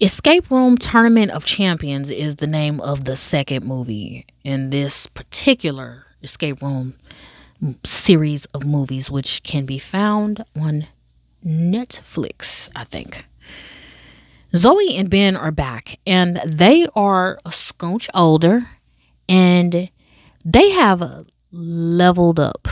Escape 0.00 0.48
Room 0.48 0.78
Tournament 0.78 1.32
of 1.32 1.44
Champions 1.44 2.08
is 2.08 2.36
the 2.36 2.46
name 2.46 2.80
of 2.80 3.02
the 3.02 3.16
second 3.16 3.66
movie 3.66 4.26
in 4.44 4.70
this 4.70 5.08
particular 5.08 6.06
escape 6.22 6.62
room 6.62 6.94
series 7.82 8.44
of 8.54 8.64
movies, 8.64 9.10
which 9.10 9.42
can 9.42 9.66
be 9.66 9.76
found 9.80 10.44
on 10.56 10.86
Netflix, 11.44 12.68
I 12.76 12.84
think. 12.84 13.26
Zoe 14.54 14.94
and 14.96 15.10
Ben 15.10 15.34
are 15.34 15.50
back, 15.50 15.98
and 16.06 16.40
they 16.46 16.86
are 16.94 17.40
a 17.44 17.50
scooch 17.50 18.08
older, 18.14 18.70
and 19.28 19.90
they 20.44 20.70
have 20.70 21.26
leveled 21.50 22.38
up. 22.38 22.68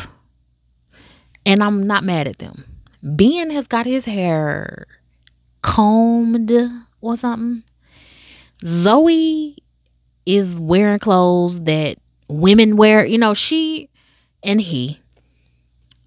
And 1.45 1.61
I'm 1.61 1.89
not 1.89 2.05
mad 2.05 2.29
at 2.29 2.39
them. 2.39 2.67
Ben 3.03 3.51
has 3.51 3.67
got 3.67 3.85
his 3.85 4.05
hair 4.05 4.87
combed 5.63 6.53
or 7.09 7.17
something. 7.17 7.63
Zoe 8.65 9.57
is 10.25 10.59
wearing 10.59 10.99
clothes 10.99 11.61
that 11.61 11.99
women 12.29 12.77
wear. 12.77 13.05
You 13.05 13.19
know, 13.19 13.35
she 13.35 13.91
and 14.43 14.61
he 14.61 15.01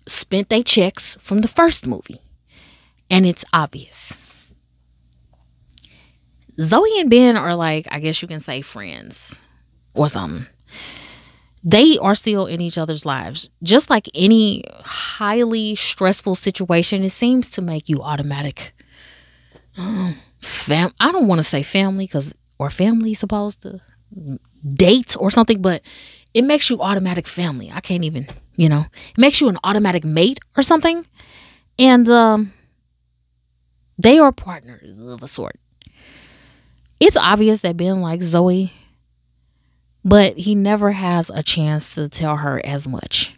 spent 0.08 0.50
their 0.50 0.64
checks 0.64 1.18
from 1.22 1.42
the 1.42 1.48
first 1.48 1.86
movie. 1.86 2.22
And 3.10 3.26
it's 3.26 3.46
obvious. 3.54 4.18
Zoe 6.60 7.00
and 7.00 7.10
Ben 7.10 7.38
are 7.38 7.56
like, 7.56 7.88
I 7.92 8.00
guess 8.00 8.22
you 8.22 8.28
can 8.28 8.40
say 8.40 8.62
friends 8.62 9.46
or 9.94 10.08
something. 10.10 10.46
They 11.64 11.98
are 11.98 12.16
still 12.16 12.46
in 12.46 12.62
each 12.62 12.78
other's 12.78 13.06
lives. 13.06 13.50
Just 13.64 13.90
like 13.90 14.08
any 14.14 14.64
highly 14.84 15.76
stressful 15.76 16.36
situation, 16.36 17.04
it 17.04 17.12
seems 17.12 17.50
to 17.52 17.62
make 17.62 17.90
you 17.90 18.02
automatic. 18.02 18.74
Um, 19.78 20.16
fam 20.40 20.92
I 21.00 21.12
don't 21.12 21.28
want 21.28 21.40
to 21.40 21.44
say 21.44 21.64
family 21.64 22.06
because 22.06 22.34
or 22.58 22.70
family 22.70 23.14
supposed 23.14 23.62
to 23.62 23.82
date 24.74 25.16
or 25.20 25.32
something, 25.32 25.62
but 25.62 25.82
it 26.34 26.44
makes 26.44 26.70
you 26.70 26.82
automatic 26.82 27.28
family. 27.28 27.72
I 27.74 27.80
can't 27.80 28.04
even, 28.04 28.28
you 28.56 28.70
know, 28.70 28.86
it 29.12 29.18
makes 29.18 29.42
you 29.42 29.50
an 29.50 29.58
automatic 29.64 30.04
mate 30.04 30.40
or 30.58 30.64
something. 30.64 31.06
And 31.78 32.08
um, 32.10 32.54
they 33.98 34.20
are 34.20 34.32
partners 34.32 34.98
of 35.00 35.24
a 35.24 35.28
sort. 35.28 35.60
It's 37.00 37.18
obvious 37.18 37.62
that 37.62 37.78
Ben 37.78 38.02
likes 38.02 38.26
Zoe, 38.26 38.74
but 40.04 40.38
he 40.38 40.54
never 40.54 40.92
has 40.92 41.30
a 41.30 41.42
chance 41.42 41.96
to 41.96 42.10
tell 42.10 42.38
her 42.38 42.62
as 42.66 42.86
much 42.86 43.36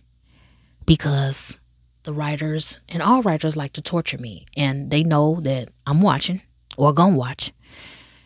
because 0.85 1.57
the 2.03 2.13
writers 2.13 2.79
and 2.89 3.03
all 3.03 3.21
writers 3.21 3.55
like 3.55 3.73
to 3.73 3.81
torture 3.81 4.17
me 4.17 4.47
and 4.57 4.89
they 4.89 5.03
know 5.03 5.39
that 5.41 5.69
I'm 5.85 6.01
watching 6.01 6.41
or 6.77 6.93
gonna 6.93 7.15
watch. 7.15 7.51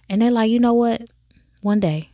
And 0.10 0.22
they're 0.22 0.32
like, 0.32 0.50
you 0.50 0.60
know 0.60 0.74
what? 0.74 1.02
One 1.62 1.80
day 1.80 2.12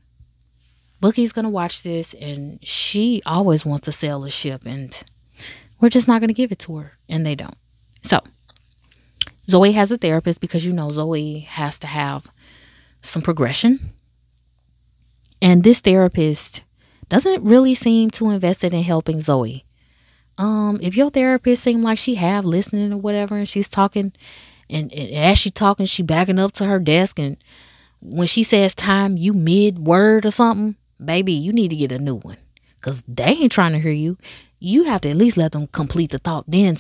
Bookie's 1.02 1.34
gonna 1.34 1.50
watch 1.50 1.82
this 1.82 2.14
and 2.14 2.60
she 2.66 3.22
always 3.26 3.66
wants 3.66 3.86
to 3.86 3.92
sell 3.92 4.24
a 4.24 4.30
ship 4.30 4.64
and 4.66 5.04
we're 5.80 5.90
just 5.90 6.08
not 6.08 6.22
gonna 6.22 6.34
give 6.34 6.52
it 6.52 6.59
to 6.59 6.78
her. 6.78 6.98
And 7.09 7.26
they 7.26 7.36
don't. 7.36 7.58
So 8.04 8.20
Zoe 9.50 9.72
has 9.72 9.92
a 9.92 9.98
therapist 9.98 10.40
because 10.40 10.66
you 10.66 10.72
know 10.72 10.92
Zoe 10.92 11.40
has 11.40 11.80
to 11.80 11.88
have 11.88 12.28
some 13.02 13.22
progression. 13.22 13.92
And 15.42 15.64
this 15.64 15.80
therapist 15.80 16.62
doesn't 17.09 17.44
really 17.44 17.74
seem 17.74 18.12
too 18.12 18.30
invested 18.30 18.72
in 18.74 18.84
helping 18.84 19.22
Zoe. 19.22 19.66
Um, 20.38 20.80
if 20.82 20.96
your 20.96 21.09
therapist 21.09 21.64
seemed 21.64 21.84
like 21.84 21.98
she 21.98 22.16
have 22.16 22.46
listening 22.46 22.94
or 22.94 22.98
whatever 22.98 23.36
and 23.38 23.50
she's 23.50 23.68
talking 23.68 24.14
and, 24.72 24.91
and 24.94 25.09
as 25.11 25.38
she 25.38 25.52
talking, 25.52 25.86
she 25.86 26.03
backing 26.03 26.39
up 26.39 26.53
to 26.53 26.66
her 26.66 26.80
desk 26.80 27.19
and 27.19 27.38
when 28.02 28.27
she 28.27 28.44
says 28.44 28.75
time, 28.75 29.16
you 29.16 29.33
mid 29.33 29.80
word 29.80 30.25
or 30.25 30.31
something, 30.31 30.75
baby, 31.03 31.34
you 31.34 31.53
need 31.53 31.69
to 31.69 31.75
get 31.75 31.91
a 31.91 32.00
new 32.00 32.16
one 32.16 32.38
because 32.75 33.03
they 33.07 33.25
ain't 33.25 33.51
trying 33.51 33.73
to 33.73 33.79
hear 33.79 33.91
you. 33.91 34.18
You 34.59 34.84
have 34.84 35.01
to 35.01 35.09
at 35.09 35.18
least 35.18 35.38
let 35.38 35.53
them 35.53 35.68
complete 35.68 36.12
the 36.12 36.19
thought, 36.19 36.46
then 36.47 36.78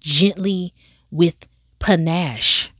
gently 0.00 0.72
with 1.10 1.48
panache 1.78 2.70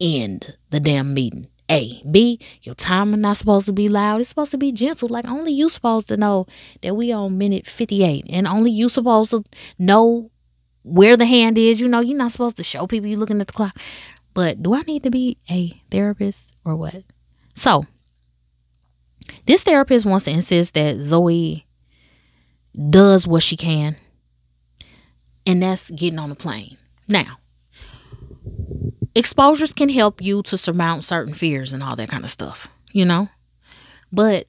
end 0.00 0.56
the 0.70 0.80
damn 0.80 1.14
meeting. 1.14 1.48
A. 1.68 2.00
B. 2.08 2.38
Your 2.62 2.76
timer 2.76 3.16
not 3.16 3.36
supposed 3.36 3.66
to 3.66 3.72
be 3.72 3.88
loud. 3.88 4.20
It's 4.20 4.28
supposed 4.28 4.52
to 4.52 4.58
be 4.58 4.70
gentle. 4.70 5.08
Like 5.08 5.28
only 5.28 5.52
you 5.52 5.68
supposed 5.68 6.06
to 6.08 6.16
know 6.16 6.46
that 6.82 6.94
we 6.94 7.10
on 7.10 7.38
minute 7.38 7.66
58. 7.66 8.24
And 8.28 8.46
only 8.46 8.70
you 8.70 8.88
supposed 8.88 9.32
to 9.32 9.42
know 9.76 10.30
where 10.86 11.16
the 11.16 11.26
hand 11.26 11.58
is. 11.58 11.80
You 11.80 11.88
know, 11.88 12.00
you're 12.00 12.16
not 12.16 12.32
supposed 12.32 12.56
to 12.56 12.62
show 12.62 12.86
people 12.86 13.08
you're 13.08 13.18
looking 13.18 13.40
at 13.40 13.48
the 13.48 13.52
clock. 13.52 13.76
But 14.32 14.62
do 14.62 14.74
I 14.74 14.82
need 14.82 15.02
to 15.02 15.10
be 15.10 15.38
a 15.50 15.80
therapist 15.90 16.52
or 16.64 16.76
what? 16.76 17.02
So 17.54 17.86
this 19.46 19.64
therapist 19.64 20.06
wants 20.06 20.24
to 20.24 20.30
insist 20.30 20.74
that 20.74 21.00
Zoe 21.00 21.66
does 22.90 23.26
what 23.26 23.42
she 23.42 23.56
can, 23.56 23.96
and 25.46 25.62
that's 25.62 25.90
getting 25.90 26.18
on 26.18 26.28
the 26.28 26.34
plane. 26.34 26.76
Now, 27.08 27.38
exposures 29.14 29.72
can 29.72 29.88
help 29.88 30.22
you 30.22 30.42
to 30.42 30.58
surmount 30.58 31.04
certain 31.04 31.34
fears 31.34 31.72
and 31.72 31.82
all 31.82 31.96
that 31.96 32.10
kind 32.10 32.24
of 32.24 32.30
stuff, 32.30 32.68
you 32.92 33.04
know? 33.04 33.28
But 34.12 34.46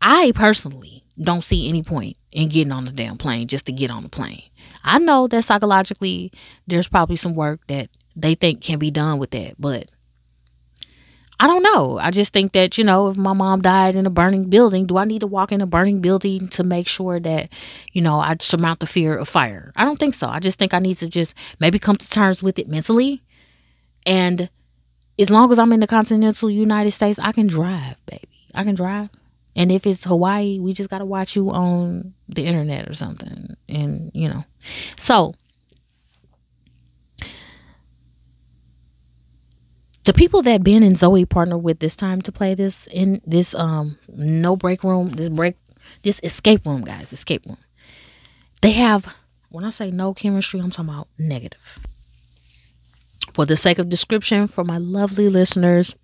I 0.00 0.32
personally 0.34 1.04
don't 1.20 1.42
see 1.42 1.68
any 1.68 1.82
point 1.82 2.16
in 2.30 2.48
getting 2.48 2.72
on 2.72 2.84
the 2.84 2.92
damn 2.92 3.18
plane 3.18 3.48
just 3.48 3.66
to 3.66 3.72
get 3.72 3.90
on 3.90 4.04
the 4.04 4.08
plane. 4.08 4.42
I 4.88 4.98
know 4.98 5.28
that 5.28 5.44
psychologically 5.44 6.32
there's 6.66 6.88
probably 6.88 7.16
some 7.16 7.34
work 7.34 7.66
that 7.68 7.90
they 8.16 8.34
think 8.34 8.62
can 8.62 8.78
be 8.78 8.90
done 8.90 9.18
with 9.18 9.30
that, 9.30 9.54
but 9.58 9.88
I 11.40 11.46
don't 11.46 11.62
know. 11.62 11.98
I 11.98 12.10
just 12.10 12.32
think 12.32 12.52
that, 12.52 12.78
you 12.78 12.84
know, 12.84 13.08
if 13.08 13.16
my 13.16 13.32
mom 13.32 13.62
died 13.62 13.94
in 13.94 14.06
a 14.06 14.10
burning 14.10 14.50
building, 14.50 14.86
do 14.86 14.96
I 14.96 15.04
need 15.04 15.20
to 15.20 15.28
walk 15.28 15.52
in 15.52 15.60
a 15.60 15.66
burning 15.66 16.00
building 16.00 16.48
to 16.48 16.64
make 16.64 16.88
sure 16.88 17.20
that, 17.20 17.52
you 17.92 18.02
know, 18.02 18.18
I 18.18 18.36
surmount 18.40 18.80
the 18.80 18.86
fear 18.86 19.16
of 19.16 19.28
fire? 19.28 19.72
I 19.76 19.84
don't 19.84 20.00
think 20.00 20.14
so. 20.14 20.26
I 20.26 20.40
just 20.40 20.58
think 20.58 20.74
I 20.74 20.80
need 20.80 20.96
to 20.96 21.08
just 21.08 21.34
maybe 21.60 21.78
come 21.78 21.94
to 21.94 22.10
terms 22.10 22.42
with 22.42 22.58
it 22.58 22.68
mentally. 22.68 23.22
And 24.04 24.50
as 25.16 25.30
long 25.30 25.52
as 25.52 25.60
I'm 25.60 25.72
in 25.72 25.78
the 25.78 25.86
continental 25.86 26.50
United 26.50 26.90
States, 26.90 27.20
I 27.20 27.30
can 27.30 27.46
drive, 27.46 28.04
baby. 28.06 28.28
I 28.54 28.64
can 28.64 28.74
drive. 28.74 29.10
And 29.58 29.72
if 29.72 29.88
it's 29.88 30.04
Hawaii, 30.04 30.60
we 30.60 30.72
just 30.72 30.88
got 30.88 30.98
to 30.98 31.04
watch 31.04 31.34
you 31.34 31.50
on 31.50 32.14
the 32.28 32.46
internet 32.46 32.88
or 32.88 32.94
something. 32.94 33.56
And, 33.68 34.12
you 34.14 34.28
know, 34.28 34.44
so 34.96 35.34
the 40.04 40.12
people 40.12 40.42
that 40.42 40.62
Ben 40.62 40.84
and 40.84 40.96
Zoe 40.96 41.26
partner 41.26 41.58
with 41.58 41.80
this 41.80 41.96
time 41.96 42.22
to 42.22 42.30
play 42.30 42.54
this 42.54 42.86
in 42.86 43.20
this 43.26 43.52
um 43.52 43.98
no 44.06 44.54
break 44.54 44.84
room, 44.84 45.10
this 45.10 45.28
break 45.28 45.56
this 46.04 46.20
escape 46.22 46.64
room, 46.64 46.84
guys, 46.84 47.12
escape 47.12 47.44
room. 47.44 47.58
They 48.62 48.70
have 48.70 49.12
when 49.48 49.64
I 49.64 49.70
say 49.70 49.90
no 49.90 50.14
chemistry, 50.14 50.60
I'm 50.60 50.70
talking 50.70 50.94
about 50.94 51.08
negative. 51.18 51.80
For 53.34 53.44
the 53.44 53.56
sake 53.56 53.80
of 53.80 53.88
description, 53.88 54.46
for 54.46 54.62
my 54.62 54.78
lovely 54.78 55.28
listeners, 55.28 55.96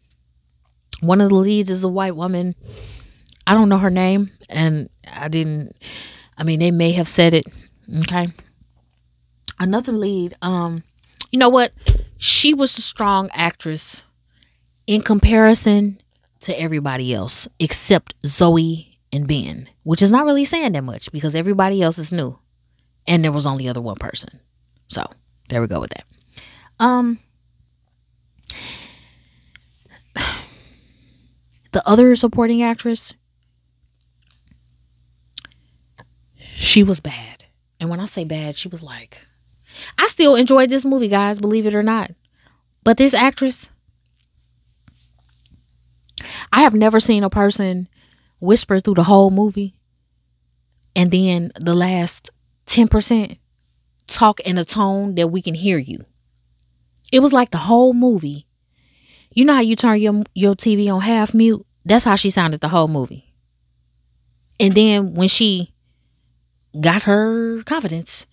one 1.01 1.21
of 1.21 1.29
the 1.29 1.37
leads 1.37 1.71
is 1.71 1.85
a 1.85 1.89
white 1.89 2.17
woman. 2.17 2.57
I 3.47 3.55
don't 3.55 3.69
know 3.69 3.79
her 3.79 3.91
name, 3.91 4.31
and 4.49 4.89
I 5.11 5.29
didn't. 5.29 5.77
I 6.37 6.45
mean, 6.45 6.61
they 6.61 6.71
may 6.71 6.93
have 6.93 7.09
said 7.09 7.35
it. 7.35 7.45
Okay. 8.01 8.29
Another 9.59 9.93
lead, 9.93 10.35
um, 10.43 10.83
you 11.31 11.39
know 11.39 11.49
what? 11.49 11.73
She 12.19 12.55
was 12.55 12.77
a 12.79 12.83
strong 12.83 13.29
actress 13.35 14.05
in 14.87 15.03
comparison 15.03 16.01
to 16.41 16.61
everybody 16.61 17.13
else 17.15 17.49
except 17.59 18.15
Zoe 18.25 18.99
and 19.13 19.27
Ben, 19.27 19.69
which 19.83 20.03
is 20.03 20.13
not 20.13 20.27
really 20.27 20.45
saying 20.45 20.73
that 20.73 20.85
much 20.85 21.11
because 21.13 21.35
everybody 21.35 21.83
else 21.83 21.99
is 21.99 22.13
new. 22.13 22.39
And 23.07 23.25
there 23.25 23.33
was 23.33 23.47
only 23.47 23.69
other 23.69 23.81
one 23.81 23.97
person. 23.97 24.41
So 24.89 25.05
there 25.49 25.61
we 25.61 25.67
go 25.67 25.81
with 25.81 25.91
that. 25.91 26.05
Um 26.79 27.19
the 31.73 31.87
other 31.87 32.15
supporting 32.17 32.63
actress, 32.63 33.15
she 36.67 36.83
was 36.83 37.01
bad. 37.01 37.45
And 37.81 37.91
when 37.91 38.01
I 38.01 38.07
say 38.07 38.25
bad, 38.25 38.57
she 38.57 38.69
was 38.69 38.83
like 38.83 39.27
I 39.99 40.07
still 40.07 40.37
enjoyed 40.37 40.71
this 40.71 40.85
movie, 40.85 41.09
guys, 41.09 41.39
believe 41.41 41.67
it 41.67 41.75
or 41.75 41.83
not. 41.83 42.11
But 42.85 42.97
this 42.97 43.15
actress, 43.15 43.71
I 46.53 46.61
have 46.61 46.75
never 46.75 47.01
seen 47.01 47.25
a 47.25 47.31
person 47.31 47.89
whisper 48.41 48.79
through 48.79 48.95
the 48.95 49.05
whole 49.05 49.31
movie 49.31 49.75
and 50.95 51.11
then 51.11 51.51
the 51.59 51.75
last 51.75 52.31
10% 52.67 53.39
talk 54.07 54.41
in 54.41 54.59
a 54.59 54.65
tone 54.65 55.15
that 55.17 55.29
we 55.29 55.43
can 55.43 55.55
hear 55.55 55.79
you. 55.79 56.05
It 57.11 57.21
was 57.21 57.33
like 57.33 57.51
the 57.51 57.59
whole 57.59 57.93
movie. 57.93 58.47
You 59.33 59.45
know 59.45 59.55
how 59.55 59.61
you 59.61 59.77
turn 59.77 60.01
your 60.01 60.23
your 60.35 60.55
TV 60.55 60.93
on 60.93 61.01
half 61.01 61.35
mute? 61.35 61.67
That's 61.85 62.05
how 62.05 62.15
she 62.15 62.31
sounded 62.31 62.61
the 62.61 62.69
whole 62.69 62.89
movie. 62.89 63.35
And 64.61 64.75
then 64.75 65.15
when 65.15 65.29
she 65.29 65.74
got 66.81 67.05
her 67.05 67.63
confidence, 67.65 68.27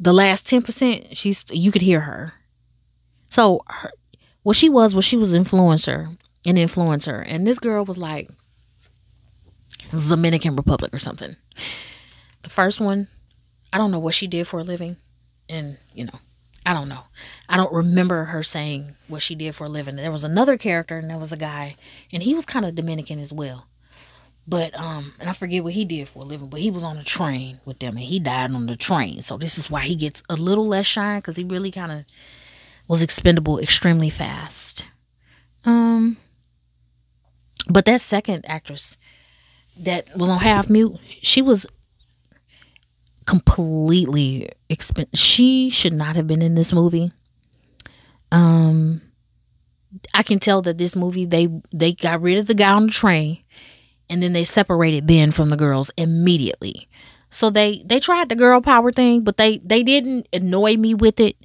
the 0.00 0.12
last 0.12 0.46
10% 0.46 1.08
she's 1.12 1.44
you 1.50 1.70
could 1.70 1.82
hear 1.82 2.00
her 2.00 2.34
so 3.30 3.62
her, 3.68 3.92
what 4.42 4.56
she 4.56 4.68
was 4.68 4.94
was 4.94 5.04
she 5.04 5.16
was 5.16 5.32
influencer 5.32 6.16
an 6.46 6.56
influencer. 6.56 7.24
And 7.26 7.46
this 7.46 7.58
girl 7.58 7.84
was 7.84 7.98
like 7.98 8.30
Dominican 9.90 10.56
Republic 10.56 10.94
or 10.94 10.98
something. 10.98 11.36
The 12.42 12.50
first 12.50 12.80
one, 12.80 13.08
I 13.72 13.78
don't 13.78 13.90
know 13.90 13.98
what 13.98 14.14
she 14.14 14.26
did 14.26 14.46
for 14.48 14.60
a 14.60 14.64
living. 14.64 14.96
And, 15.48 15.78
you 15.94 16.04
know, 16.04 16.18
I 16.64 16.74
don't 16.74 16.88
know. 16.88 17.04
I 17.48 17.56
don't 17.56 17.72
remember 17.72 18.24
her 18.24 18.42
saying 18.42 18.96
what 19.08 19.22
she 19.22 19.34
did 19.34 19.54
for 19.54 19.64
a 19.64 19.68
living. 19.68 19.96
There 19.96 20.12
was 20.12 20.24
another 20.24 20.56
character 20.56 20.98
and 20.98 21.10
there 21.10 21.18
was 21.18 21.32
a 21.32 21.36
guy 21.36 21.76
and 22.12 22.22
he 22.22 22.34
was 22.34 22.46
kind 22.46 22.64
of 22.64 22.74
Dominican 22.74 23.18
as 23.18 23.32
well. 23.32 23.66
But 24.46 24.78
um 24.78 25.14
and 25.20 25.28
I 25.28 25.32
forget 25.32 25.62
what 25.62 25.72
he 25.72 25.84
did 25.84 26.08
for 26.08 26.22
a 26.22 26.26
living, 26.26 26.48
but 26.48 26.60
he 26.60 26.70
was 26.70 26.84
on 26.84 26.96
a 26.96 27.04
train 27.04 27.60
with 27.64 27.78
them 27.78 27.96
and 27.96 28.04
he 28.04 28.18
died 28.18 28.50
on 28.52 28.66
the 28.66 28.76
train. 28.76 29.22
So 29.22 29.36
this 29.36 29.56
is 29.56 29.70
why 29.70 29.82
he 29.82 29.94
gets 29.94 30.22
a 30.28 30.34
little 30.34 30.66
less 30.66 30.86
shine 30.86 31.22
cuz 31.22 31.36
he 31.36 31.44
really 31.44 31.70
kind 31.70 31.92
of 31.92 32.04
was 32.88 33.02
expendable 33.02 33.58
extremely 33.58 34.10
fast. 34.10 34.84
Um 35.64 36.16
but 37.68 37.84
that 37.84 38.00
second 38.00 38.44
actress 38.48 38.96
that 39.78 40.06
was 40.16 40.28
on 40.28 40.40
half 40.40 40.68
mute, 40.68 40.98
she 41.22 41.40
was 41.40 41.66
completely 43.26 44.48
expen- 44.68 45.08
she 45.14 45.70
should 45.70 45.92
not 45.92 46.16
have 46.16 46.26
been 46.26 46.42
in 46.42 46.54
this 46.56 46.72
movie 46.72 47.12
um 48.32 49.00
i 50.14 50.22
can 50.22 50.38
tell 50.38 50.62
that 50.62 50.78
this 50.78 50.96
movie 50.96 51.24
they 51.24 51.48
they 51.72 51.92
got 51.92 52.20
rid 52.20 52.38
of 52.38 52.46
the 52.46 52.54
guy 52.54 52.72
on 52.72 52.86
the 52.86 52.92
train 52.92 53.41
and 54.12 54.22
then 54.22 54.32
they 54.32 54.44
separated 54.44 55.06
ben 55.06 55.32
from 55.32 55.50
the 55.50 55.56
girls 55.56 55.90
immediately 55.96 56.88
so 57.30 57.50
they 57.50 57.82
they 57.86 57.98
tried 57.98 58.28
the 58.28 58.36
girl 58.36 58.60
power 58.60 58.92
thing 58.92 59.22
but 59.22 59.36
they 59.36 59.58
they 59.58 59.82
didn't 59.82 60.28
annoy 60.32 60.76
me 60.76 60.94
with 60.94 61.18
it 61.18 61.36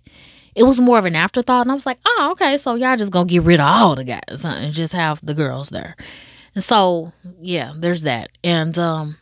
it 0.56 0.64
was 0.64 0.82
more 0.82 0.98
of 1.00 1.06
an 1.06 1.16
afterthought 1.16 1.62
and 1.62 1.72
i 1.72 1.76
was 1.76 1.86
like 1.86 2.00
oh 2.06 2.30
okay 2.32 2.58
so 2.58 2.76
y'all 2.76 2.98
just 2.98 3.12
gonna 3.12 3.26
get 3.26 3.44
rid 3.44 3.60
of 3.60 3.66
all 3.66 3.96
the 3.96 4.04
guys 4.04 4.42
huh, 4.42 4.50
and 4.50 4.74
just 4.74 4.94
have 4.94 5.20
the 5.26 5.34
girls 5.34 5.70
there 5.70 5.96
and 6.54 6.64
so 6.64 7.12
yeah 7.40 7.74
there's 7.76 8.04
that 8.04 8.30
and 8.44 8.78
um 8.78 9.18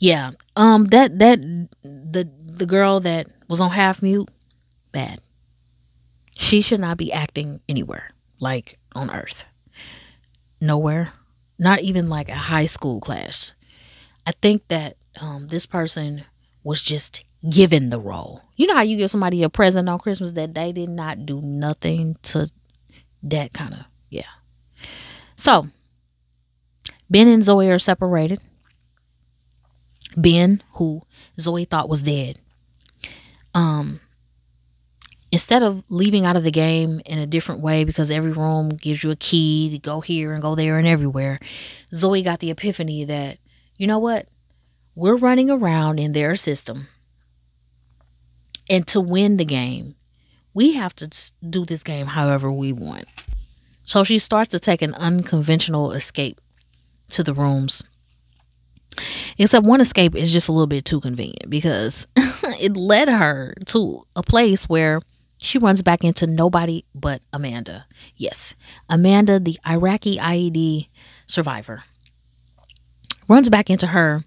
yeah. 0.00 0.30
Um 0.56 0.86
that 0.86 1.18
that 1.18 1.40
the 1.82 2.28
the 2.44 2.66
girl 2.66 3.00
that 3.00 3.28
was 3.48 3.60
on 3.60 3.70
half 3.70 4.02
mute, 4.02 4.28
bad. 4.92 5.20
She 6.34 6.62
should 6.62 6.80
not 6.80 6.96
be 6.96 7.12
acting 7.12 7.60
anywhere, 7.68 8.08
like 8.40 8.78
on 8.94 9.10
earth. 9.10 9.44
Nowhere. 10.60 11.12
Not 11.58 11.80
even 11.80 12.08
like 12.08 12.28
a 12.28 12.34
high 12.34 12.66
school 12.66 13.00
class. 13.00 13.54
I 14.26 14.32
think 14.42 14.68
that 14.68 14.96
um 15.20 15.48
this 15.48 15.66
person 15.66 16.24
was 16.62 16.82
just 16.82 17.24
given 17.48 17.90
the 17.90 18.00
role. 18.00 18.42
You 18.56 18.66
know 18.66 18.74
how 18.74 18.82
you 18.82 18.96
give 18.96 19.10
somebody 19.10 19.42
a 19.42 19.48
present 19.48 19.88
on 19.88 19.98
Christmas 19.98 20.32
that 20.32 20.54
they 20.54 20.72
did 20.72 20.90
not 20.90 21.26
do 21.26 21.40
nothing 21.40 22.16
to 22.22 22.50
that 23.22 23.52
kind 23.52 23.74
of 23.74 23.80
yeah. 24.08 24.24
So 25.36 25.68
Ben 27.10 27.28
and 27.28 27.42
Zoe 27.42 27.68
are 27.70 27.78
separated. 27.78 28.40
Ben, 30.16 30.62
who 30.74 31.02
Zoe 31.38 31.64
thought 31.64 31.88
was 31.88 32.02
dead, 32.02 32.38
um, 33.54 34.00
instead 35.32 35.62
of 35.62 35.82
leaving 35.88 36.24
out 36.24 36.36
of 36.36 36.44
the 36.44 36.50
game 36.50 37.00
in 37.06 37.18
a 37.18 37.26
different 37.26 37.60
way 37.60 37.84
because 37.84 38.10
every 38.10 38.32
room 38.32 38.70
gives 38.70 39.04
you 39.04 39.10
a 39.10 39.16
key 39.16 39.70
to 39.70 39.78
go 39.78 40.00
here 40.00 40.32
and 40.32 40.42
go 40.42 40.54
there 40.54 40.78
and 40.78 40.86
everywhere, 40.86 41.38
Zoe 41.94 42.22
got 42.22 42.40
the 42.40 42.50
epiphany 42.50 43.04
that, 43.04 43.38
you 43.76 43.86
know 43.86 43.98
what? 43.98 44.28
We're 44.94 45.16
running 45.16 45.50
around 45.50 45.98
in 45.98 46.12
their 46.12 46.34
system. 46.34 46.88
And 48.68 48.86
to 48.88 49.00
win 49.00 49.36
the 49.36 49.44
game, 49.44 49.94
we 50.52 50.74
have 50.74 50.94
to 50.96 51.08
do 51.48 51.64
this 51.64 51.82
game 51.82 52.06
however 52.06 52.50
we 52.50 52.72
want. 52.72 53.06
So 53.84 54.04
she 54.04 54.18
starts 54.18 54.50
to 54.50 54.60
take 54.60 54.82
an 54.82 54.94
unconventional 54.94 55.92
escape 55.92 56.40
to 57.10 57.22
the 57.22 57.34
rooms 57.34 57.82
Except 59.38 59.64
one 59.66 59.80
escape 59.80 60.14
is 60.14 60.32
just 60.32 60.48
a 60.48 60.52
little 60.52 60.66
bit 60.66 60.84
too 60.84 61.00
convenient 61.00 61.48
because 61.48 62.06
it 62.60 62.76
led 62.76 63.08
her 63.08 63.54
to 63.66 64.02
a 64.16 64.22
place 64.22 64.68
where 64.68 65.00
she 65.40 65.58
runs 65.58 65.82
back 65.82 66.04
into 66.04 66.26
nobody 66.26 66.84
but 66.94 67.22
Amanda. 67.32 67.86
Yes, 68.16 68.54
Amanda, 68.88 69.40
the 69.40 69.58
Iraqi 69.66 70.16
IED 70.16 70.88
survivor, 71.26 71.84
runs 73.28 73.48
back 73.48 73.70
into 73.70 73.88
her. 73.88 74.24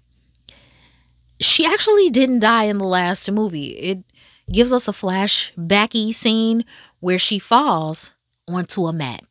She 1.40 1.66
actually 1.66 2.10
didn't 2.10 2.40
die 2.40 2.64
in 2.64 2.78
the 2.78 2.84
last 2.84 3.30
movie. 3.30 3.68
It 3.68 4.04
gives 4.50 4.72
us 4.72 4.88
a 4.88 4.92
flashbacky 4.92 6.14
scene 6.14 6.64
where 7.00 7.18
she 7.18 7.38
falls 7.38 8.12
onto 8.48 8.86
a 8.86 8.92
mat. 8.92 9.22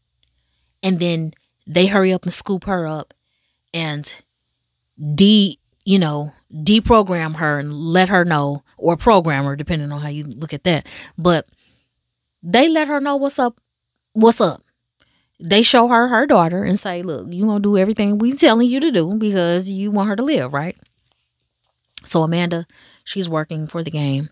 And 0.81 0.99
then 0.99 1.33
they 1.65 1.87
hurry 1.87 2.13
up 2.13 2.23
and 2.23 2.33
scoop 2.33 2.65
her 2.65 2.87
up 2.87 3.13
and 3.73 4.15
de 5.15 5.57
you 5.85 5.99
know 5.99 6.31
deprogram 6.53 7.37
her 7.37 7.59
and 7.59 7.73
let 7.73 8.09
her 8.09 8.23
know 8.23 8.63
or 8.77 8.95
program 8.95 9.45
her 9.45 9.55
depending 9.55 9.91
on 9.91 10.01
how 10.01 10.07
you 10.07 10.23
look 10.23 10.53
at 10.53 10.63
that 10.63 10.87
but 11.17 11.47
they 12.43 12.69
let 12.69 12.87
her 12.87 12.99
know 12.99 13.15
what's 13.15 13.39
up 13.39 13.59
what's 14.13 14.41
up. 14.41 14.61
They 15.39 15.63
show 15.63 15.87
her 15.87 16.07
her 16.07 16.27
daughter 16.27 16.63
and 16.63 16.79
say 16.79 17.01
look 17.01 17.27
you 17.31 17.45
gonna 17.45 17.59
do 17.59 17.77
everything 17.77 18.17
we 18.17 18.33
telling 18.33 18.69
you 18.69 18.79
to 18.79 18.91
do 18.91 19.13
because 19.15 19.69
you 19.69 19.91
want 19.91 20.09
her 20.09 20.15
to 20.15 20.23
live 20.23 20.53
right? 20.53 20.77
So 22.05 22.23
amanda 22.23 22.67
she's 23.03 23.29
working 23.29 23.67
for 23.67 23.83
the 23.83 23.91
game 23.91 24.29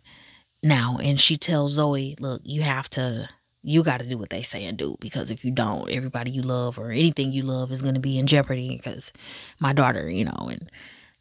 now 0.63 0.97
and 1.01 1.19
she 1.19 1.35
tells 1.35 1.73
zoe 1.73 2.15
look 2.19 2.41
you 2.43 2.61
have 2.61 2.89
to 2.91 3.27
you 3.63 3.83
got 3.83 3.99
to 3.99 4.07
do 4.09 4.17
what 4.17 4.29
they 4.29 4.41
say 4.41 4.65
and 4.65 4.77
do 4.77 4.97
because 4.99 5.29
if 5.31 5.45
you 5.45 5.51
don't 5.51 5.89
everybody 5.91 6.31
you 6.31 6.41
love 6.41 6.79
or 6.79 6.91
anything 6.91 7.31
you 7.31 7.43
love 7.43 7.71
is 7.71 7.81
going 7.81 7.93
to 7.93 7.99
be 7.99 8.17
in 8.17 8.27
jeopardy 8.27 8.75
because 8.75 9.11
my 9.59 9.73
daughter 9.73 10.09
you 10.09 10.25
know 10.25 10.49
and 10.49 10.69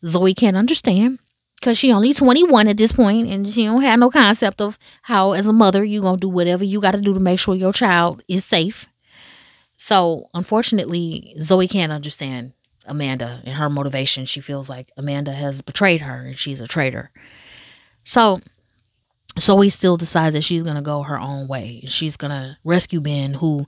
zoe 0.05 0.35
can't 0.35 0.57
understand 0.57 1.19
because 1.61 1.77
she 1.77 1.93
only 1.93 2.15
21 2.15 2.69
at 2.69 2.77
this 2.79 2.93
point 2.93 3.29
and 3.29 3.49
she 3.49 3.65
don't 3.65 3.83
have 3.83 3.99
no 3.99 4.11
concept 4.11 4.61
of 4.61 4.79
how 5.03 5.33
as 5.33 5.47
a 5.47 5.53
mother 5.53 5.85
you 5.85 6.01
to 6.01 6.17
do 6.17 6.29
whatever 6.29 6.65
you 6.65 6.81
got 6.81 6.93
to 6.93 7.01
do 7.01 7.13
to 7.13 7.21
make 7.21 7.39
sure 7.39 7.55
your 7.55 7.73
child 7.73 8.23
is 8.29 8.45
safe. 8.45 8.89
So 9.77 10.29
unfortunately 10.33 11.35
zoe 11.41 11.69
can't 11.69 11.93
understand 11.93 12.55
amanda 12.87 13.43
and 13.45 13.57
her 13.57 13.69
motivation. 13.69 14.25
She 14.25 14.41
feels 14.41 14.69
like 14.69 14.91
amanda 14.97 15.33
has 15.33 15.61
betrayed 15.61 16.01
her 16.01 16.27
and 16.27 16.39
she's 16.39 16.61
a 16.61 16.67
traitor. 16.67 17.11
So 18.05 18.41
Zoe 19.39 19.69
still 19.69 19.97
decides 19.97 20.35
that 20.35 20.43
she's 20.43 20.63
to 20.77 20.83
go 20.83 21.03
her 21.03 21.19
own 21.19 21.47
way. 21.47 21.85
She's 21.87 22.17
to 22.31 22.59
rescue 22.65 23.01
Ben, 23.01 23.35
who 23.35 23.67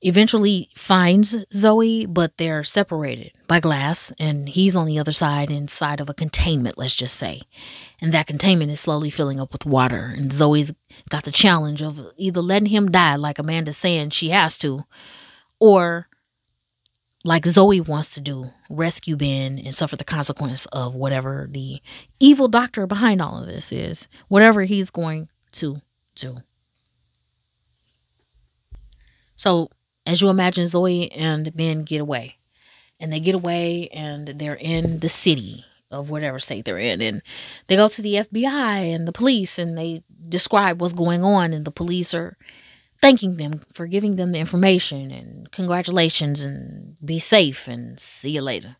eventually 0.00 0.70
finds 0.74 1.36
Zoe, 1.52 2.06
but 2.06 2.36
they're 2.36 2.64
separated 2.64 3.32
by 3.46 3.60
glass, 3.60 4.12
and 4.18 4.48
he's 4.48 4.76
on 4.76 4.86
the 4.86 4.98
other 4.98 5.12
side 5.12 5.50
inside 5.50 6.00
of 6.00 6.08
a 6.08 6.14
containment, 6.14 6.78
let's 6.78 6.94
just 6.94 7.16
say. 7.16 7.42
And 8.00 8.12
that 8.12 8.26
containment 8.26 8.70
is 8.70 8.80
slowly 8.80 9.10
filling 9.10 9.40
up 9.40 9.52
with 9.52 9.66
water. 9.66 10.14
And 10.16 10.32
Zoe's 10.32 10.72
got 11.08 11.24
the 11.24 11.32
challenge 11.32 11.82
of 11.82 12.12
either 12.16 12.40
letting 12.40 12.68
him 12.68 12.90
die, 12.90 13.16
like 13.16 13.38
Amanda's 13.38 13.76
saying 13.76 14.10
she 14.10 14.30
has 14.30 14.56
to, 14.58 14.84
or 15.58 16.08
like 17.24 17.44
Zoe 17.44 17.80
wants 17.80 18.08
to 18.10 18.20
do, 18.20 18.52
rescue 18.70 19.16
Ben 19.16 19.58
and 19.58 19.74
suffer 19.74 19.96
the 19.96 20.04
consequence 20.04 20.66
of 20.66 20.94
whatever 20.94 21.48
the 21.50 21.82
evil 22.20 22.46
doctor 22.46 22.86
behind 22.86 23.20
all 23.20 23.40
of 23.40 23.46
this 23.46 23.72
is, 23.72 24.08
whatever 24.28 24.62
he's 24.62 24.90
going 24.90 25.28
to 25.52 25.82
do. 26.14 26.36
So, 29.34 29.70
as 30.08 30.22
you 30.22 30.30
imagine, 30.30 30.66
Zoe 30.66 31.12
and 31.12 31.54
Ben 31.54 31.84
get 31.84 32.00
away. 32.00 32.38
And 32.98 33.12
they 33.12 33.20
get 33.20 33.34
away 33.34 33.88
and 33.92 34.26
they're 34.26 34.58
in 34.58 35.00
the 35.00 35.08
city 35.08 35.66
of 35.90 36.08
whatever 36.08 36.38
state 36.38 36.64
they're 36.64 36.78
in. 36.78 37.02
And 37.02 37.22
they 37.66 37.76
go 37.76 37.88
to 37.88 38.02
the 38.02 38.14
FBI 38.14 38.94
and 38.94 39.06
the 39.06 39.12
police 39.12 39.58
and 39.58 39.76
they 39.76 40.02
describe 40.26 40.80
what's 40.80 40.94
going 40.94 41.22
on. 41.22 41.52
And 41.52 41.66
the 41.66 41.70
police 41.70 42.14
are 42.14 42.38
thanking 43.02 43.36
them 43.36 43.60
for 43.74 43.86
giving 43.86 44.16
them 44.16 44.32
the 44.32 44.38
information 44.38 45.10
and 45.10 45.52
congratulations 45.52 46.40
and 46.40 46.96
be 47.04 47.18
safe 47.18 47.68
and 47.68 48.00
see 48.00 48.30
you 48.30 48.40
later. 48.40 48.76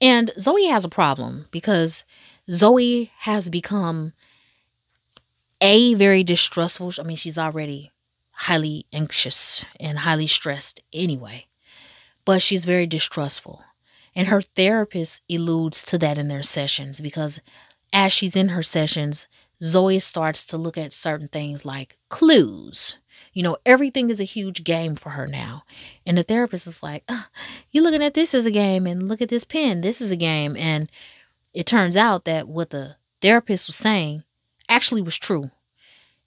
And 0.00 0.30
Zoe 0.38 0.66
has 0.66 0.84
a 0.84 0.88
problem 0.88 1.46
because 1.50 2.04
Zoe 2.48 3.10
has 3.18 3.48
become 3.48 4.12
a 5.60 5.94
very 5.94 6.22
distrustful. 6.22 6.92
I 7.00 7.02
mean, 7.02 7.16
she's 7.16 7.38
already 7.38 7.90
highly 8.42 8.86
anxious 8.92 9.64
and 9.78 10.00
highly 10.00 10.26
stressed 10.26 10.80
anyway, 10.92 11.46
but 12.24 12.42
she's 12.42 12.64
very 12.64 12.86
distrustful. 12.86 13.62
And 14.14 14.28
her 14.28 14.42
therapist 14.42 15.22
alludes 15.30 15.82
to 15.84 15.98
that 15.98 16.18
in 16.18 16.28
their 16.28 16.42
sessions 16.42 17.00
because 17.00 17.40
as 17.92 18.12
she's 18.12 18.34
in 18.34 18.48
her 18.48 18.62
sessions, 18.62 19.26
Zoe 19.62 20.00
starts 20.00 20.44
to 20.46 20.56
look 20.56 20.76
at 20.76 20.92
certain 20.92 21.28
things 21.28 21.64
like 21.64 21.98
clues. 22.08 22.98
You 23.32 23.44
know, 23.44 23.58
everything 23.64 24.10
is 24.10 24.18
a 24.18 24.24
huge 24.24 24.64
game 24.64 24.96
for 24.96 25.10
her 25.10 25.28
now. 25.28 25.62
And 26.04 26.18
the 26.18 26.24
therapist 26.24 26.66
is 26.66 26.82
like, 26.82 27.04
oh, 27.08 27.26
You're 27.70 27.84
looking 27.84 28.02
at 28.02 28.14
this 28.14 28.34
as 28.34 28.44
a 28.44 28.50
game, 28.50 28.86
and 28.86 29.08
look 29.08 29.22
at 29.22 29.28
this 29.28 29.44
pen. 29.44 29.80
This 29.80 30.00
is 30.00 30.10
a 30.10 30.16
game. 30.16 30.56
And 30.56 30.90
it 31.54 31.64
turns 31.66 31.96
out 31.96 32.24
that 32.24 32.48
what 32.48 32.70
the 32.70 32.96
therapist 33.20 33.68
was 33.68 33.76
saying 33.76 34.24
actually 34.68 35.00
was 35.00 35.16
true. 35.16 35.50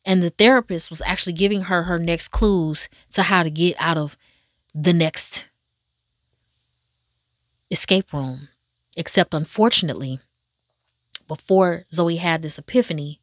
And 0.05 0.21
the 0.21 0.29
therapist 0.29 0.89
was 0.89 1.01
actually 1.05 1.33
giving 1.33 1.63
her 1.63 1.83
her 1.83 1.97
next 1.97 2.29
clues 2.29 2.88
to 3.13 3.24
how 3.24 3.43
to 3.43 3.50
get 3.50 3.75
out 3.79 3.97
of 3.97 4.17
the 4.74 4.93
next 4.93 5.45
escape 7.71 8.13
room. 8.13 8.50
Except, 8.95 9.33
unfortunately, 9.33 10.19
before 11.27 11.85
Zoe 11.91 12.17
had 12.17 12.41
this 12.41 12.57
epiphany, 12.57 13.19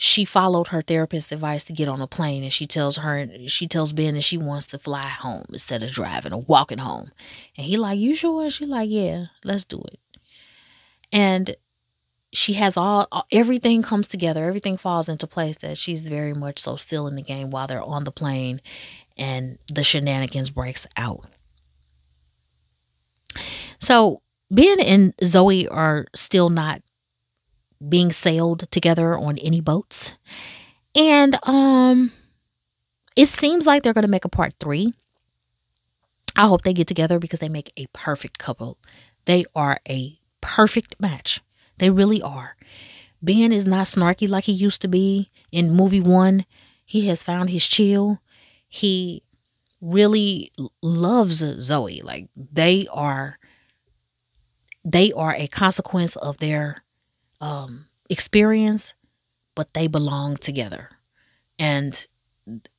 she 0.00 0.24
followed 0.24 0.68
her 0.68 0.82
therapist's 0.82 1.32
advice 1.32 1.64
to 1.64 1.72
get 1.72 1.88
on 1.88 2.00
a 2.00 2.06
plane 2.06 2.44
and 2.44 2.52
she 2.52 2.66
tells 2.66 2.98
her 2.98 3.26
she 3.48 3.66
tells 3.66 3.92
Ben 3.92 4.14
that 4.14 4.22
she 4.22 4.38
wants 4.38 4.66
to 4.66 4.78
fly 4.78 5.08
home 5.08 5.44
instead 5.48 5.82
of 5.82 5.90
driving 5.90 6.32
or 6.32 6.42
walking 6.42 6.78
home. 6.78 7.10
And 7.56 7.66
he 7.66 7.76
like, 7.76 7.98
"You 7.98 8.14
sure?" 8.14 8.48
She 8.48 8.64
like, 8.64 8.90
"Yeah, 8.90 9.26
let's 9.44 9.64
do 9.64 9.82
it." 9.92 9.98
And 11.10 11.56
she 12.32 12.54
has 12.54 12.76
all 12.76 13.08
everything 13.32 13.82
comes 13.82 14.08
together, 14.08 14.44
everything 14.44 14.76
falls 14.76 15.08
into 15.08 15.26
place 15.26 15.58
that 15.58 15.78
she's 15.78 16.08
very 16.08 16.34
much 16.34 16.58
so 16.58 16.76
still 16.76 17.06
in 17.06 17.16
the 17.16 17.22
game 17.22 17.50
while 17.50 17.66
they're 17.66 17.82
on 17.82 18.04
the 18.04 18.12
plane 18.12 18.60
and 19.16 19.58
the 19.72 19.82
shenanigans 19.82 20.50
breaks 20.50 20.86
out. 20.96 21.26
So, 23.80 24.22
Ben 24.50 24.80
and 24.80 25.14
Zoe 25.22 25.68
are 25.68 26.06
still 26.14 26.50
not 26.50 26.82
being 27.86 28.12
sailed 28.12 28.70
together 28.70 29.16
on 29.16 29.38
any 29.38 29.60
boats. 29.60 30.16
And 30.94 31.38
um 31.44 32.12
it 33.16 33.26
seems 33.26 33.66
like 33.66 33.82
they're 33.82 33.92
going 33.92 34.02
to 34.06 34.10
make 34.10 34.24
a 34.24 34.28
part 34.28 34.54
3. 34.60 34.94
I 36.36 36.46
hope 36.46 36.62
they 36.62 36.72
get 36.72 36.86
together 36.86 37.18
because 37.18 37.40
they 37.40 37.48
make 37.48 37.72
a 37.76 37.86
perfect 37.92 38.38
couple. 38.38 38.78
They 39.24 39.44
are 39.56 39.78
a 39.88 40.20
perfect 40.40 40.94
match. 41.00 41.40
They 41.78 41.90
really 41.90 42.22
are. 42.22 42.56
Ben 43.22 43.52
is 43.52 43.66
not 43.66 43.86
snarky 43.86 44.28
like 44.28 44.44
he 44.44 44.52
used 44.52 44.80
to 44.82 44.88
be 44.88 45.30
in 45.50 45.74
movie 45.74 46.00
1. 46.00 46.44
He 46.84 47.08
has 47.08 47.22
found 47.22 47.50
his 47.50 47.66
chill. 47.66 48.20
He 48.68 49.22
really 49.80 50.52
loves 50.82 51.44
Zoe. 51.60 52.00
Like 52.02 52.28
they 52.36 52.86
are 52.92 53.38
they 54.84 55.12
are 55.12 55.34
a 55.34 55.48
consequence 55.48 56.16
of 56.16 56.38
their 56.38 56.82
um, 57.40 57.86
experience, 58.08 58.94
but 59.54 59.74
they 59.74 59.86
belong 59.86 60.36
together. 60.36 60.90
And 61.58 62.06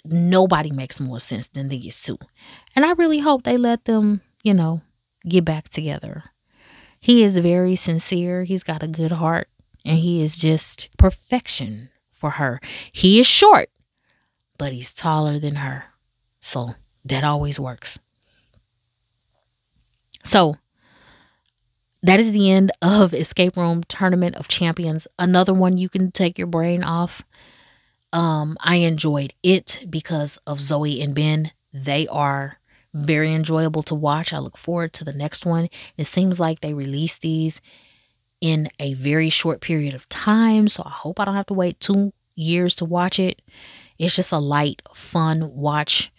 nobody 0.03 0.71
makes 0.71 0.99
more 0.99 1.19
sense 1.19 1.47
than 1.47 1.67
these 1.67 2.01
two. 2.01 2.17
And 2.75 2.85
I 2.85 2.91
really 2.93 3.19
hope 3.19 3.43
they 3.43 3.57
let 3.57 3.85
them, 3.85 4.21
you 4.43 4.53
know, 4.53 4.81
get 5.27 5.45
back 5.45 5.69
together. 5.69 6.23
He 6.99 7.23
is 7.23 7.37
very 7.37 7.75
sincere. 7.75 8.43
He's 8.43 8.63
got 8.63 8.83
a 8.83 8.87
good 8.87 9.11
heart 9.11 9.47
and 9.85 9.99
he 9.99 10.21
is 10.21 10.37
just 10.37 10.89
perfection 10.97 11.89
for 12.11 12.31
her. 12.31 12.59
He 12.91 13.19
is 13.19 13.27
short, 13.27 13.69
but 14.57 14.73
he's 14.73 14.93
taller 14.93 15.39
than 15.39 15.55
her. 15.55 15.85
So 16.39 16.75
that 17.05 17.23
always 17.23 17.59
works. 17.59 17.99
So 20.23 20.57
that 22.03 22.19
is 22.19 22.31
the 22.31 22.51
end 22.51 22.71
of 22.81 23.13
Escape 23.13 23.57
Room 23.57 23.83
Tournament 23.83 24.35
of 24.35 24.47
Champions. 24.47 25.07
Another 25.17 25.53
one 25.53 25.77
you 25.77 25.89
can 25.89 26.11
take 26.11 26.37
your 26.37 26.47
brain 26.47 26.83
off. 26.83 27.23
Um, 28.11 28.57
I 28.61 28.77
enjoyed 28.77 29.33
it 29.43 29.85
because 29.89 30.37
of 30.45 30.59
Zoe 30.59 31.01
and 31.01 31.13
Ben. 31.13 31.51
They 31.73 32.07
are 32.07 32.58
very 32.93 33.33
enjoyable 33.33 33.83
to 33.83 33.95
watch. 33.95 34.33
I 34.33 34.39
look 34.39 34.57
forward 34.57 34.93
to 34.93 35.03
the 35.03 35.13
next 35.13 35.45
one. 35.45 35.69
It 35.97 36.05
seems 36.05 36.39
like 36.39 36.59
they 36.59 36.73
release 36.73 37.17
these 37.17 37.61
in 38.41 38.69
a 38.79 38.93
very 38.93 39.29
short 39.29 39.61
period 39.61 39.93
of 39.93 40.07
time, 40.09 40.67
so 40.67 40.83
I 40.85 40.89
hope 40.89 41.19
I 41.19 41.25
don't 41.25 41.35
have 41.35 41.45
to 41.47 41.53
wait 41.53 41.79
two 41.79 42.13
years 42.35 42.73
to 42.75 42.85
watch 42.85 43.19
it. 43.19 43.41
It's 43.97 44.15
just 44.15 44.31
a 44.31 44.39
light, 44.39 44.81
fun 44.93 45.53
watch. 45.53 46.11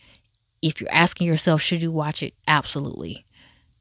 If 0.61 0.81
you're 0.81 0.93
asking 0.93 1.27
yourself, 1.27 1.63
should 1.63 1.81
you 1.81 1.91
watch 1.91 2.23
it? 2.23 2.35
Absolutely. 2.47 3.25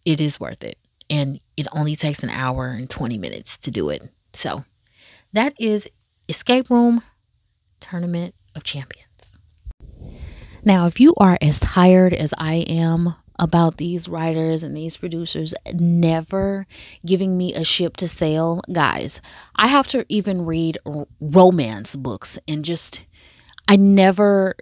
It 0.05 0.21
is 0.21 0.39
worth 0.39 0.63
it 0.63 0.77
and 1.09 1.39
it 1.57 1.67
only 1.71 1.95
takes 1.95 2.23
an 2.23 2.29
hour 2.29 2.69
and 2.69 2.89
20 2.89 3.17
minutes 3.17 3.57
to 3.59 3.71
do 3.71 3.89
it. 3.89 4.09
So 4.33 4.63
that 5.33 5.53
is 5.59 5.89
Escape 6.27 6.69
Room 6.69 7.01
Tournament 7.79 8.35
of 8.55 8.63
Champions. 8.63 9.08
Now, 10.63 10.87
if 10.87 10.99
you 10.99 11.13
are 11.17 11.37
as 11.41 11.59
tired 11.59 12.13
as 12.13 12.33
I 12.37 12.65
am 12.67 13.15
about 13.37 13.77
these 13.77 14.09
writers 14.09 14.63
and 14.63 14.75
these 14.75 14.97
producers 14.97 15.53
never 15.73 16.67
giving 17.05 17.37
me 17.37 17.53
a 17.53 17.63
ship 17.63 17.95
to 17.97 18.07
sail, 18.07 18.61
guys, 18.71 19.21
I 19.55 19.67
have 19.67 19.87
to 19.87 20.05
even 20.09 20.45
read 20.45 20.77
romance 21.21 21.95
books 21.95 22.37
and 22.47 22.65
just, 22.65 23.01
I 23.67 23.77
never 23.77 24.55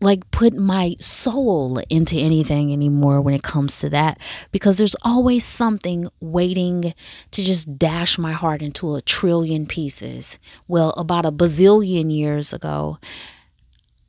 like 0.00 0.30
put 0.30 0.52
my 0.54 0.94
soul 1.00 1.78
into 1.88 2.16
anything 2.18 2.72
anymore 2.72 3.20
when 3.20 3.32
it 3.32 3.42
comes 3.42 3.78
to 3.78 3.88
that 3.88 4.18
because 4.52 4.76
there's 4.76 4.96
always 5.02 5.44
something 5.44 6.08
waiting 6.20 6.92
to 7.30 7.42
just 7.42 7.78
dash 7.78 8.18
my 8.18 8.32
heart 8.32 8.60
into 8.60 8.94
a 8.94 9.02
trillion 9.02 9.66
pieces. 9.66 10.38
Well, 10.68 10.90
about 10.98 11.24
a 11.24 11.32
bazillion 11.32 12.14
years 12.14 12.52
ago, 12.52 12.98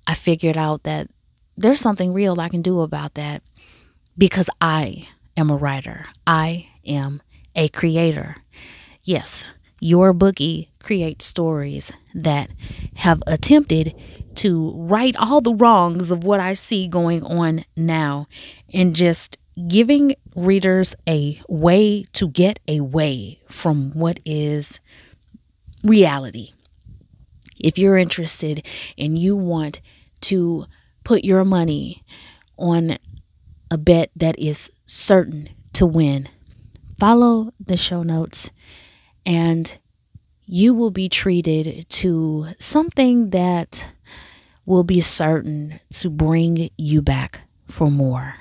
I 0.05 0.13
figured 0.13 0.57
out 0.57 0.83
that 0.83 1.09
there's 1.57 1.81
something 1.81 2.13
real 2.13 2.39
I 2.39 2.49
can 2.49 2.61
do 2.61 2.81
about 2.81 3.15
that 3.15 3.41
because 4.17 4.49
I 4.61 5.07
am 5.35 5.49
a 5.49 5.57
writer. 5.57 6.07
I 6.25 6.69
am 6.85 7.21
a 7.55 7.67
creator. 7.69 8.37
Yes, 9.03 9.51
your 9.79 10.13
bookie 10.13 10.71
creates 10.79 11.25
stories 11.25 11.91
that 12.13 12.49
have 12.95 13.21
attempted 13.27 13.95
to 14.35 14.71
right 14.75 15.15
all 15.17 15.41
the 15.41 15.55
wrongs 15.55 16.11
of 16.11 16.23
what 16.23 16.39
I 16.39 16.53
see 16.53 16.87
going 16.87 17.23
on 17.23 17.65
now 17.75 18.27
and 18.71 18.95
just 18.95 19.37
giving 19.67 20.15
readers 20.35 20.93
a 21.07 21.41
way 21.47 22.05
to 22.13 22.27
get 22.29 22.59
away 22.67 23.39
from 23.47 23.91
what 23.91 24.19
is 24.25 24.79
reality. 25.83 26.51
If 27.59 27.79
you're 27.79 27.97
interested 27.97 28.65
and 28.97 29.17
you 29.17 29.35
want 29.35 29.81
to 30.21 30.67
put 31.07 31.23
your 31.23 31.45
money 31.45 32.03
on 32.57 32.97
a 33.71 33.77
bet 33.77 34.11
that 34.13 34.37
is 34.37 34.69
certain 34.85 35.47
to 35.71 35.85
win, 35.85 36.27
follow 36.99 37.53
the 37.65 37.77
show 37.77 38.03
notes 38.03 38.49
and 39.25 39.77
you 40.45 40.73
will 40.73 40.91
be 40.91 41.07
treated 41.07 41.87
to 41.89 42.47
something 42.59 43.29
that 43.29 43.87
will 44.65 44.83
be 44.83 44.99
certain 44.99 45.79
to 45.93 46.09
bring 46.09 46.69
you 46.77 47.01
back 47.01 47.39
for 47.69 47.89
more. 47.89 48.35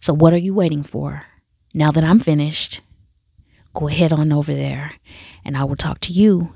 So, 0.00 0.14
what 0.14 0.32
are 0.32 0.38
you 0.38 0.54
waiting 0.54 0.84
for? 0.84 1.24
Now 1.74 1.90
that 1.90 2.04
I'm 2.04 2.20
finished, 2.20 2.82
go 3.74 3.88
ahead 3.88 4.12
on 4.12 4.32
over 4.32 4.54
there 4.54 4.92
and 5.44 5.56
I 5.56 5.64
will 5.64 5.74
talk 5.74 5.98
to 6.02 6.12
you 6.12 6.54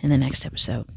in 0.00 0.08
the 0.08 0.16
next 0.16 0.46
episode. 0.46 0.88